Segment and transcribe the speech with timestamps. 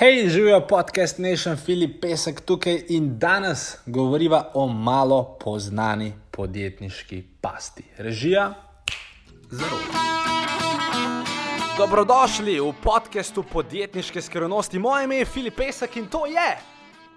[0.00, 7.84] Hej, živijo podcast Nation, Filip Pesek tukaj in danes govoriva o malo poznani podjetniški pasti.
[7.98, 8.54] Režija,
[9.50, 9.78] zelo.
[11.76, 14.78] Dobrodošli v podkastu podjetniške skrivnosti.
[14.78, 16.56] Moje ime je Filip Pesek in to je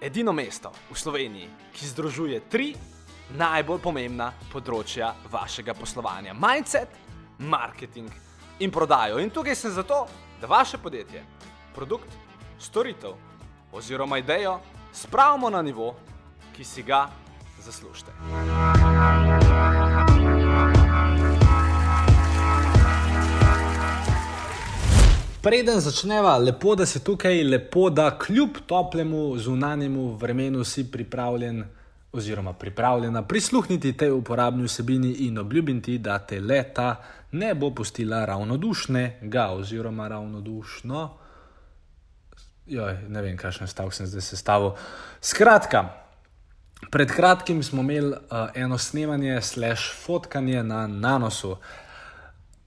[0.01, 2.73] edino mesto v Sloveniji, ki združuje tri
[3.37, 6.91] najbolj pomembna področja vašega poslovanja: mindset,
[7.39, 8.11] marketing
[8.59, 9.23] in prodajo.
[9.23, 10.03] In tukaj sem zato,
[10.41, 11.23] da vaše podjetje,
[11.75, 12.11] produkt,
[12.59, 13.11] storitev
[13.71, 14.59] oziroma idejo
[14.93, 15.95] spravimo na nivo,
[16.55, 17.07] ki si ga
[17.61, 18.11] zaslužite.
[25.41, 31.63] Preden začneva, lepo, da si tukaj, lepo, da kljub toplemu zunanjemu vremenu si pripravljen
[32.13, 36.95] oziroma pripravljena prisluhniti tej uporabni vsebini in obljubim ti, da te leta
[37.31, 41.17] ne bo pustila ravnodušnega oziroma ravnodušno.
[42.65, 44.71] Joj, ne vem, kakšen stavek sem zdaj sestavil.
[45.21, 45.83] Skratka,
[46.91, 51.57] pred kratkim smo imeli uh, eno snemanje, slash fotkanje na nanosu.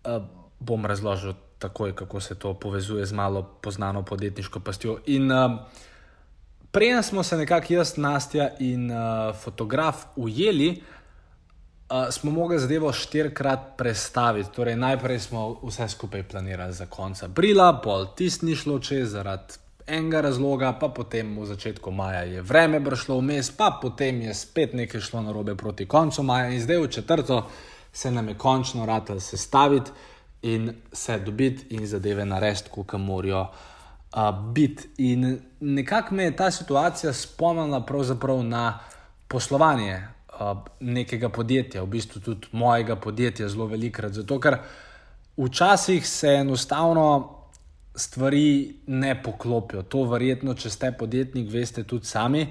[0.04, 0.22] Uh,
[0.60, 4.98] bom razložil takoj, kako se to povezuje z malo poznano podjetniško pastjo.
[5.06, 5.60] In uh,
[6.76, 10.82] Prej smo se nekako jaz, Nastja in uh, fotograf ujeli,
[11.90, 14.50] uh, smo mogli zadevo štirikrat prestaviti.
[14.52, 19.56] Torej, najprej smo vse skupaj planirali za konec aprila, pol tisti ni šlo čez zaradi
[19.86, 24.74] enega razloga, pa potem v začetku maja je vreme bršlo vmes, pa potem je spet
[24.74, 27.46] nekaj šlo na robe proti koncu maja in zdaj v četrto
[27.92, 29.90] se nam je končno ratelj sestaviti
[30.42, 34.88] in se dobiti in zadeve narediti, kot morajo uh, biti.
[34.98, 37.84] In nekako me je ta situacija spomnila
[38.42, 38.78] na
[39.28, 44.12] poslovanje uh, nekega podjetja, v bistvu tudi mojega podjetja, zelo velikrat.
[44.12, 44.58] Zato, ker
[45.36, 47.36] včasih se enostavno
[47.96, 49.82] stvari ne poklopijo.
[49.82, 52.46] To verjetno, če ste podjetnik, veste tudi sami.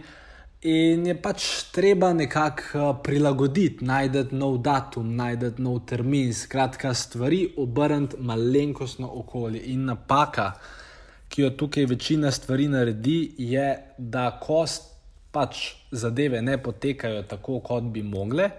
[0.65, 8.17] In je pač treba nekako prilagoditi, najti nov datum, najti nov termin, skratka, stvari obrniti
[8.19, 10.53] malenkostno okolje in napaka
[11.35, 14.65] ki jo tukaj večina stvari naredi, je, da ko
[15.31, 18.49] pač zadeve ne potekajo tako, kot bi mogle,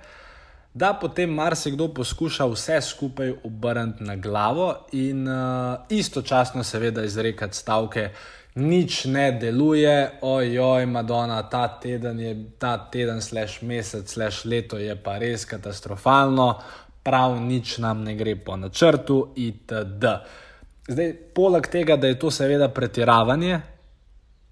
[0.77, 8.11] da potem marsikdo poskuša vse skupaj obrniti na glavo in uh, istočasno, seveda, izrekati stavke.
[8.55, 14.97] Nič ne deluje, ojoj, Madonna, ta teden je, ta teden, slash mesec, slash leto je
[15.03, 16.59] pa res katastrofalno,
[17.03, 20.13] prav nič nam ne gre po načrtu, itd.
[20.89, 23.61] Zdaj, poleg tega, da je to seveda pretiravanje,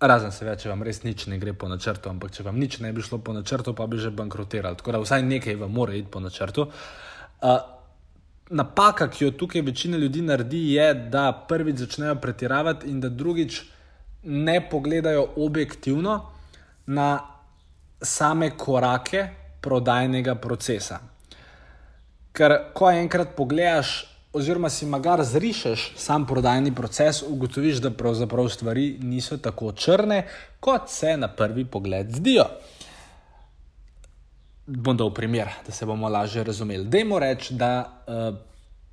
[0.07, 2.93] razen seveda, če vam res nič ne gre po načrtu, ampak če vam nič ne
[2.93, 4.77] bi šlo po načrtu, pa bi že bankrotirali.
[4.77, 6.67] Tako da vsaj nekaj vam mora iti po načrtu.
[7.45, 7.59] Uh,
[8.51, 13.63] napaka, ki jo tukaj večina ljudi naredi, je, da prvič začnejo pretiravati in da drugič
[14.25, 16.21] ne pogledajo objektivno
[16.87, 17.19] na
[18.03, 19.29] same korake
[19.61, 21.01] prodajnega procesa.
[22.33, 28.97] Ker ko enkrat pogledaš, oziroma si magar zrišeš sam prodajni proces, ugotoviš, da pravzaprav stvari
[29.01, 30.25] niso tako črne,
[30.61, 32.45] kot se na prvi pogled zdijo.
[34.67, 36.85] Bom dal primer, da se bomo lažje razumeli.
[36.85, 38.37] Dajmo reči, da uh,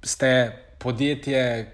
[0.04, 1.72] ste podjetje.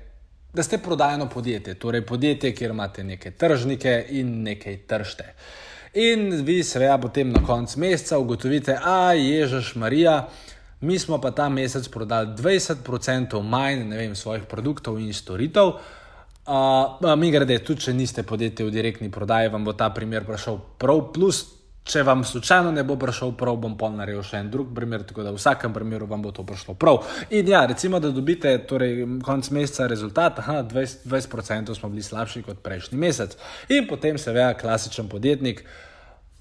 [0.53, 5.33] Da ste prodajno podjetje, torej podjetje, kjer imate neke tržnike in nekaj tržte.
[5.93, 11.31] In vi, seveda, potem na koncu meseca ugotovite, a ježeš Marija, uh, mi smo pa
[11.31, 15.73] ta mesec prodali 20% manj vem, svojih produktov in storitev.
[16.47, 20.59] Uh, mi grede, tudi če niste podjetje v direktni prodaji, vam bo ta primer prišel
[20.79, 21.01] prav.
[21.11, 21.41] Plus,
[21.87, 25.25] če vam slučajno ne bo prišel prav, bom pa naredil še en drug primer, tako
[25.25, 27.01] da v vsakem primeru vam bo to prišlo prav.
[27.35, 32.45] In ja, recimo, da dobite torej, konec meseca rezultat, aha, 20%, 20% smo bili slabši
[32.47, 33.35] kot prejšnji mesec.
[33.75, 35.65] In potem se ve, klasičen podjetnik.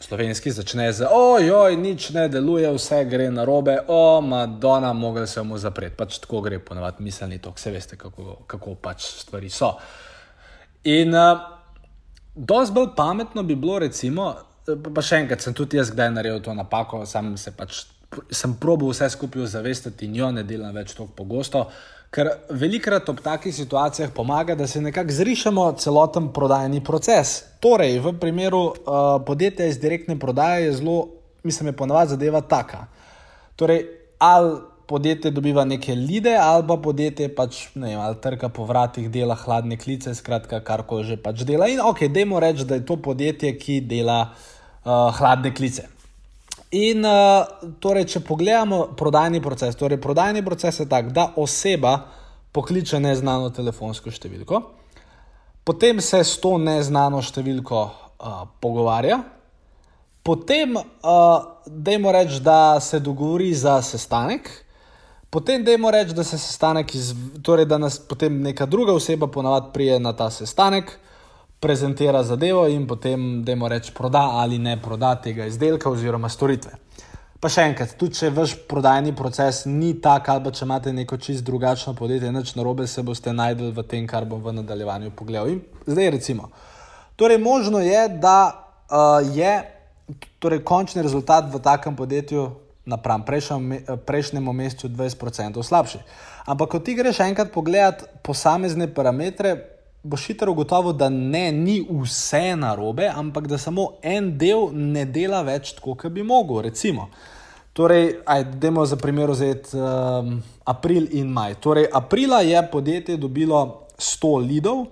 [0.01, 5.43] Slovenski začne z, ojoj, nič ne deluje, vse gre na robe, o, Madonna, mogel se
[5.43, 5.97] mu zapreti.
[5.97, 9.73] Pač tako gre, ponovadi, miselni tok, vse veste, kako, kako pač stvari so.
[10.84, 11.41] In uh,
[12.37, 14.34] dosti bolj pametno bi bilo, recimo,
[14.66, 17.87] pa še enkrat, sem tudi jaz kdaj naredil to napako, sam se pač,
[18.31, 21.66] sem probil vse skupaj zavestiti in jo ne delam več tako pogosto.
[22.16, 27.42] Ker velikrat ob takih situacijah pomaga, da se nekako zrišemo celoten prodajni proces.
[27.60, 30.97] Torej, v primeru uh, podjetja iz direktne prodaje je zelo,
[31.45, 32.86] mislim, je ponovadi zadeva taka.
[33.57, 33.84] Torej,
[34.18, 39.10] ali podjetje dobiva neke lide, ali pa podjetje pač, ne vem, ali trka po vratih,
[39.10, 41.69] dela hladne klice, skratka, kar ko že pač dela.
[41.69, 45.89] In ok, dajmo reči, da je to podjetje, ki dela uh, hladne klice.
[46.74, 47.47] In uh,
[47.78, 52.01] torej, če pogledamo prodajni proces, torej prodajni proces je tak, da oseba
[52.57, 54.63] pokliče neznano telefonsko številko,
[55.63, 59.21] potem se s to neznano številko uh, pogovarja,
[60.27, 64.51] potem uh, dajmo reči, da se dogovori za sestanek.
[65.30, 67.12] Potem dajmo reči, da se sestanek, iz,
[67.47, 70.97] torej da nas potem neka druga oseba ponavadi prije na ta sestanek,
[71.61, 76.73] prezentira zadevo in potem, dajmo reči, proda ali ne proda tega izdelka oziroma storitve.
[77.41, 81.19] Pa še enkrat, tudi če vaš prodajni proces ni tak, ali pa če imate neko
[81.21, 85.53] čist drugačno podjetje, nič narobe, se boste najdel v tem, kar bom v nadaljevanju pogledal.
[85.53, 86.49] In zdaj, recimo,
[87.17, 88.39] torej možno je, da
[88.89, 89.53] uh, je
[90.41, 92.49] torej, končni rezultat v takem podjetju
[92.87, 96.01] napram prejšnjemu mesecu 20% slabši.
[96.47, 99.76] Ampak, ko ti greš enkrat pogledat posamezne parametre,
[100.07, 105.43] boš hitro ugotovil, da ne, ni vse narobe, ampak da samo en del ne dela
[105.47, 106.63] več tako, kot bi mogel.
[106.69, 107.09] Recimo,
[107.77, 111.59] torej, ajdemo za primer vzeti um, april in maj.
[111.61, 114.87] Torej, aprila je podjetje dobilo 100 lidov,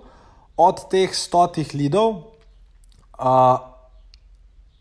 [0.57, 2.21] od teh 100 lidov.
[3.15, 3.59] Uh,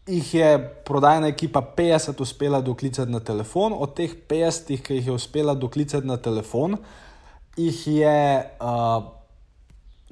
[0.10, 0.48] jih je
[0.86, 6.08] prodajna ekipa 50 uspela doklicati na telefon, od teh 50, ki jih je uspela doklicati
[6.08, 6.80] na telefon,
[7.58, 8.24] jih je.
[8.60, 9.23] Uh,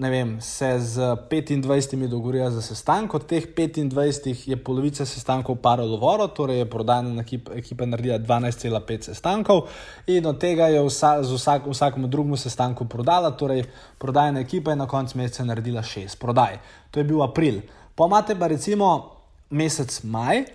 [0.02, 0.98] Ne vem, se z
[1.30, 7.22] 25 dogovorila za sestanek, od teh 25 je polovica sestankov paralo voro, torej je prodajna
[7.22, 9.68] ekipa, ekipa naredila 12,5 sestankov,
[10.08, 13.68] in od tega je vsa, z vsak, vsakemu drugemu sestanku prodala, torej
[14.02, 16.58] prodajna ekipa je na koncu meseca naredila 6 prodaj.
[16.92, 17.62] To je bil april.
[17.96, 19.12] Pa imate pa recimo
[19.54, 20.46] mesec maj,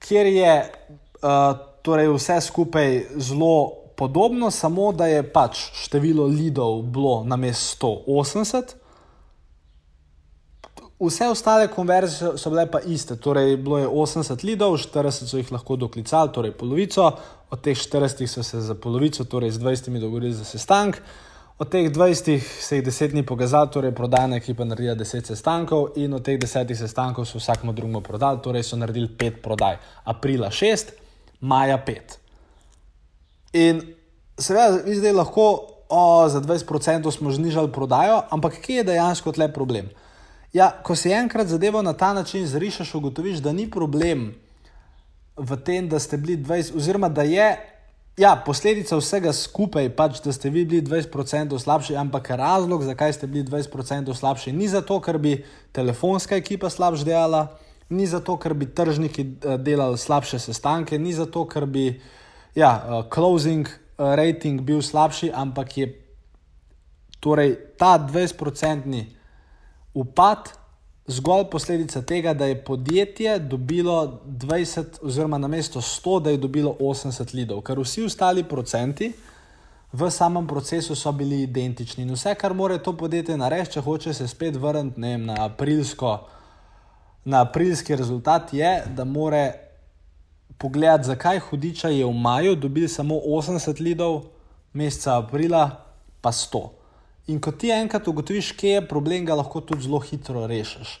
[0.00, 1.52] kjer je uh,
[1.84, 8.85] torej vse skupaj zelo podobno, samo da je pač število lidov bilo na mestu 180.
[11.00, 15.50] Vse ostale konverzije so bile pa iste, torej bilo je 80 lidov, 40 so jih
[15.52, 17.10] lahko doklicali, torej polovico,
[17.50, 21.02] od teh 40 so se za polovico, torej z 20 dogovorili za sestanek.
[21.58, 26.14] Od teh 20 se je 10 dni pokazalo, torej prodajna ekipa naredila 10 sestankov, in
[26.14, 29.76] od teh 10 sestankov so vsakmo drugemu prodali, torej so naredili 5 prodaj.
[30.04, 30.96] Aprila 6,
[31.40, 32.16] maja 5.
[33.52, 33.84] In
[34.38, 35.44] seveda, vi zdaj lahko
[35.88, 39.88] o, za 20% smo znižali prodajo, ampak kje je dejansko tle problem?
[40.56, 44.30] Ja, ko si enkrat zadevo na ta način zrišeš, ugotoviš, da ni problem
[45.36, 47.56] v tem, da ste bili 20, oziroma da je
[48.16, 53.26] Ja, posledica vsega skupaj pač, da ste vi bili 20% slabši, ampak razlog, zakaj ste
[53.28, 55.34] bili 20% slabši, ni zato, ker bi
[55.76, 57.42] telefonska ekipa slabše delala,
[57.92, 62.00] ni zato, ker bi tržniki eh, delali slabše sestanke, ni zato, ker bi
[62.56, 65.90] ja, uh, closing uh, rating bil slabši, ampak je
[67.20, 69.04] torej ta 20%
[69.96, 70.50] upad
[71.06, 76.76] zgolj posledica tega, da je podjetje dobilo 20, oziroma na mesto 100, da je dobilo
[76.80, 79.12] 80 lidov, ker vsi ostali procenti
[79.92, 82.04] v samem procesu so bili identični.
[82.04, 86.18] In vse, kar more to podjetje narediti, če hoče se spet vrniti ne, na, aprilsko,
[87.24, 89.52] na aprilski rezultat, je, da more
[90.58, 94.24] pogledati, zakaj hudiča je v maju dobil samo 80 lidov,
[94.72, 95.70] meseca aprila
[96.20, 96.68] pa 100.
[97.26, 101.00] In ko ti enkrat ugotoviš, kje je problem, ga lahko tudi zelo hitro rešiš.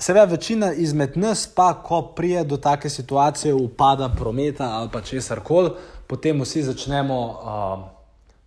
[0.00, 5.40] Seveda, večina izmed nas, pa ko prije do take situacije, upada prometa ali pa česar
[5.40, 5.70] koli,
[6.06, 7.84] potem vsi začnemo, uh,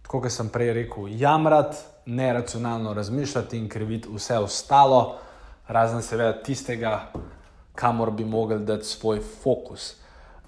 [0.02, 5.16] tako kot sem prej rekel, jamrati, neracionalno razmišljati in kriviti vse ostalo,
[5.68, 7.12] razen seveda tistega,
[7.76, 9.94] kamor bi mogli dati svoj fokus.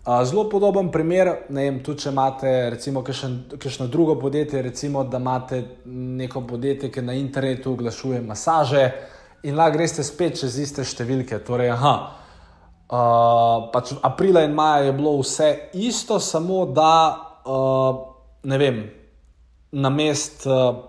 [0.06, 5.64] Zelo podoben primer, ne vem, tudi če imate, recimo, kakšno drugo podjetje, recimo, da imate
[5.86, 8.84] neko podjetje, ki na internetu oglašuje masaže
[9.50, 11.40] in lahko greste spet čez iste številke.
[11.48, 11.96] Torej, aha,
[12.86, 16.94] uh, pač aprila in maja je bilo vse isto, samo da,
[17.42, 18.06] uh,
[18.46, 18.80] ne vem,
[19.74, 20.86] na mest uh,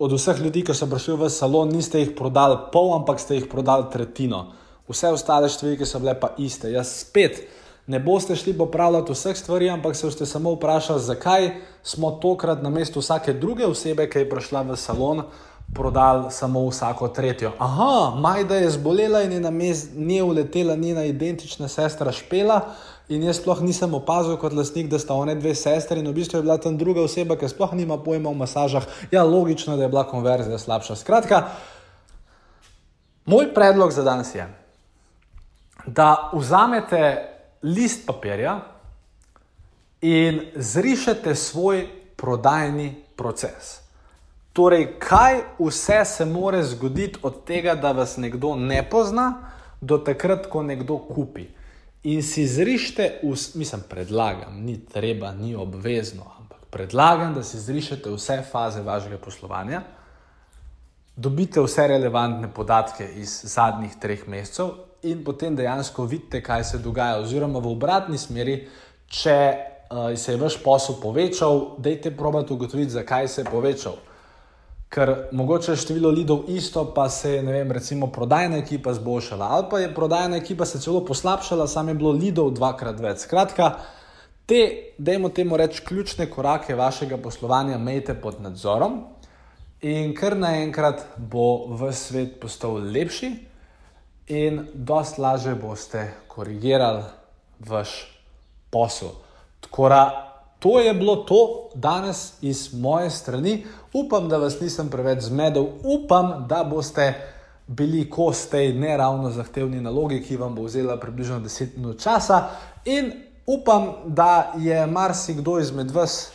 [0.00, 3.52] od vseh ljudi, ki so prišli v salon, niste jih prodali pol, ampak ste jih
[3.52, 4.46] prodali tretjino.
[4.88, 6.72] Vse ostale številke so bile pa iste.
[6.72, 7.44] Jaz spet
[7.88, 11.50] ne boste šli popravljati vseh stvari, ampak se boste samo vprašali, zakaj
[11.82, 15.22] smo tokrat na mestu vsake druge osebe, ki je prišla v salon,
[15.74, 17.52] prodali samo vsako tretjo.
[17.58, 22.60] Aha, Majda je zbolela in je na mest nje uletela njena identična sestra Špela.
[23.08, 26.38] In jaz sploh nisem opazil kot lastnik, da sta one dve sestri, in v bistvu
[26.38, 28.84] je bila tam druga oseba, ki sploh nima pojma o masažah.
[29.10, 30.96] Ja, logično, da je bila konverzija slabša.
[30.96, 31.42] Skratka,
[33.24, 34.44] moj predlog za danes je,
[35.86, 38.60] da vzamete list papirja
[40.00, 43.80] in zrišete svoj prodajni proces.
[44.52, 49.32] Torej, kaj vse se more zgoditi od tega, da vas nekdo ne pozna,
[49.80, 51.46] do takrat, ko nekdo kupi.
[52.02, 53.20] In si zrišete,
[53.54, 59.82] mislim, predlagam, ni treba, ni obvezno, ampak predlagam, da si zrišete vse faze vašega poslovanja,
[61.16, 67.20] dobite vse relevantne podatke iz zadnjih treh mesecev in potem dejansko vidite, kaj se dogaja.
[67.22, 68.60] Oziroma, v obratni smeri,
[69.06, 69.38] če
[69.90, 73.98] uh, se je vaš posel povečal, dajte probati ugotoviti, zakaj se je povečal.
[74.88, 79.66] Ker mogoče je število lidov isto, pa se je, vem, recimo prodajna ekipa zboljšala, ali
[79.70, 83.26] pa je prodajna ekipa se celo poslabšala, sam je bilo lidov dvakrat več.
[83.28, 83.74] Skratka,
[84.48, 84.62] te,
[84.98, 89.02] dajmo temu reči, ključne korake vašega poslovanja imejte pod nadzorom
[89.84, 93.30] in kar naenkrat bo v svet postal lepši,
[94.28, 97.02] in dosta lažje boste korigirali
[97.58, 97.88] vaš
[98.70, 99.08] posel.
[99.60, 100.24] Tako da
[100.58, 103.66] to je bilo to danes iz moje strani.
[103.92, 107.14] Upam, da vas nisem preveč zmedel, upam, da boste
[107.66, 112.48] bili kos tej neravno zahtevni nalogi, ki vam bo vzela približno 10 minut časa.
[112.84, 113.12] In
[113.46, 116.32] upam, da je marsikdo izmed vas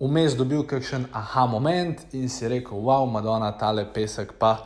[0.00, 4.56] vmes dobil kakšen aha moment in si rekel: Wow, Madonna, tale pesek pa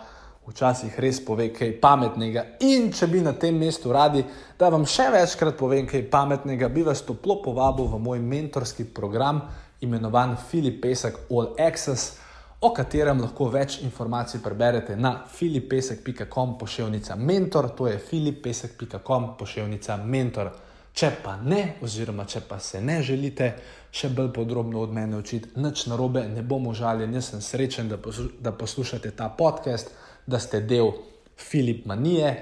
[0.46, 2.44] včasih res pove kaj pametnega.
[2.66, 4.24] In če bi na tem mestu radi,
[4.58, 9.42] da vam še večkrat povem kaj pametnega, bi vas toplo povabil v moj mentorski program,
[9.80, 12.16] imenovan Filip Pesek All Access,
[12.60, 20.52] o katerem lahko več informacij preberete na filipesek.com pošiljka mentor, to je filipesek.com pošiljka mentor.
[20.96, 23.50] Če pa ne, oziroma če pa se ne želite
[23.92, 27.98] še bolj podrobno od mene učiti, nič narobe, ne bomo žaljeni, jaz sem srečen, da,
[28.00, 29.92] poslu da poslušate ta podcast
[30.26, 30.92] da ste del
[31.36, 32.34] Filip Manije.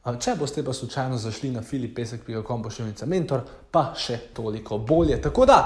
[0.00, 5.20] Če boste pa slučajno zašli na filipesek.com pošiljnica mentor, pa še toliko bolje.
[5.22, 5.58] Tako da,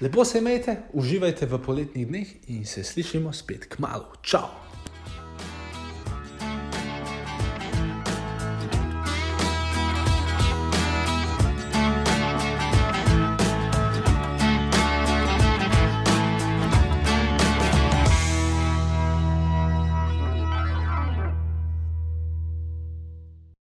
[0.00, 4.06] lepo se imejte, uživajte v poletnih dneh in se slišimo spet k malu.
[4.22, 4.71] Čau!